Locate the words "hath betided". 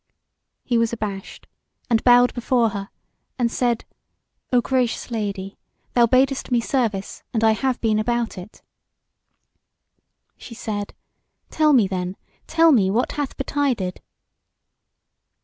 13.11-14.01